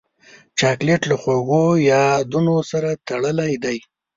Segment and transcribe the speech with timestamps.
[0.59, 3.77] چاکلېټ له خوږو یادونو سره تړلی دی.